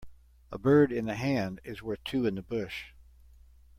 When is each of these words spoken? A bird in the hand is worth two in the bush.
A 0.51 0.57
bird 0.57 0.91
in 0.91 1.05
the 1.05 1.13
hand 1.13 1.61
is 1.63 1.83
worth 1.83 2.03
two 2.03 2.25
in 2.25 2.33
the 2.33 2.41
bush. 2.41 2.91